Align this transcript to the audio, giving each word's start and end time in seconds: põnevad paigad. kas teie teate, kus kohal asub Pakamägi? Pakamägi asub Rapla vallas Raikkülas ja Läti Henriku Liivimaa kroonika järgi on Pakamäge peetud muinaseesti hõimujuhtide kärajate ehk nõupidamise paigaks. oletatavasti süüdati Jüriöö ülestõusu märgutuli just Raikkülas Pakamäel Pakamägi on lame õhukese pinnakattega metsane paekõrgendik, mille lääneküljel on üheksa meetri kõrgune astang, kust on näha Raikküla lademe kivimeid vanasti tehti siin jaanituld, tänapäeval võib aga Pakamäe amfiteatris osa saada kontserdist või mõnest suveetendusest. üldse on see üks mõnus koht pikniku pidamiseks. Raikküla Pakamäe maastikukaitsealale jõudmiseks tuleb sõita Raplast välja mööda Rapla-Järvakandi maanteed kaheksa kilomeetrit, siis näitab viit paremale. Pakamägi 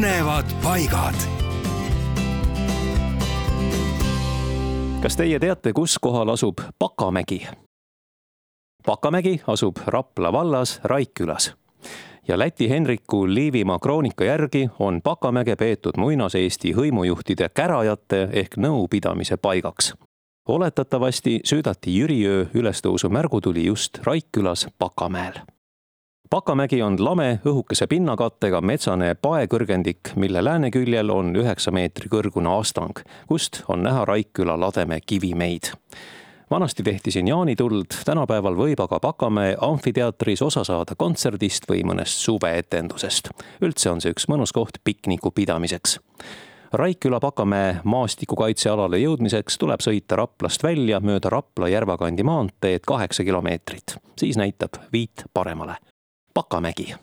põnevad 0.00 0.48
paigad. 0.62 1.14
kas 5.02 5.16
teie 5.16 5.38
teate, 5.38 5.72
kus 5.72 5.98
kohal 5.98 6.28
asub 6.28 6.60
Pakamägi? 6.78 7.48
Pakamägi 8.86 9.42
asub 9.46 9.76
Rapla 9.86 10.32
vallas 10.32 10.80
Raikkülas 10.84 11.52
ja 12.28 12.38
Läti 12.38 12.70
Henriku 12.70 13.26
Liivimaa 13.28 13.78
kroonika 13.78 14.24
järgi 14.24 14.70
on 14.78 15.02
Pakamäge 15.02 15.56
peetud 15.56 15.96
muinaseesti 15.96 16.72
hõimujuhtide 16.72 17.48
kärajate 17.54 18.28
ehk 18.32 18.56
nõupidamise 18.56 19.36
paigaks. 19.36 19.94
oletatavasti 20.48 21.40
süüdati 21.44 21.98
Jüriöö 21.98 22.46
ülestõusu 22.54 23.08
märgutuli 23.08 23.66
just 23.66 23.98
Raikkülas 23.98 24.68
Pakamäel 24.78 25.40
Pakamägi 26.30 26.82
on 26.82 26.94
lame 27.04 27.40
õhukese 27.42 27.88
pinnakattega 27.90 28.60
metsane 28.62 29.16
paekõrgendik, 29.18 30.12
mille 30.14 30.44
lääneküljel 30.44 31.10
on 31.10 31.32
üheksa 31.34 31.72
meetri 31.74 32.06
kõrgune 32.12 32.52
astang, 32.54 33.00
kust 33.26 33.64
on 33.66 33.82
näha 33.82 34.04
Raikküla 34.06 34.54
lademe 34.60 35.00
kivimeid 35.02 35.72
vanasti 36.50 36.82
tehti 36.82 37.10
siin 37.10 37.28
jaanituld, 37.28 37.98
tänapäeval 38.04 38.54
võib 38.58 38.80
aga 38.82 39.00
Pakamäe 39.00 39.56
amfiteatris 39.60 40.42
osa 40.42 40.64
saada 40.64 40.94
kontserdist 40.98 41.66
või 41.70 41.82
mõnest 41.86 42.22
suveetendusest. 42.22 43.30
üldse 43.62 43.90
on 43.90 44.00
see 44.00 44.14
üks 44.14 44.26
mõnus 44.30 44.54
koht 44.54 44.78
pikniku 44.84 45.30
pidamiseks. 45.30 45.98
Raikküla 46.72 47.20
Pakamäe 47.20 47.80
maastikukaitsealale 47.84 48.98
jõudmiseks 48.98 49.58
tuleb 49.58 49.82
sõita 49.82 50.16
Raplast 50.16 50.62
välja 50.62 51.00
mööda 51.00 51.30
Rapla-Järvakandi 51.30 52.22
maanteed 52.22 52.86
kaheksa 52.86 53.24
kilomeetrit, 53.24 53.98
siis 54.16 54.36
näitab 54.36 54.78
viit 54.92 55.24
paremale. 55.34 55.89
Pakamägi 56.34 56.94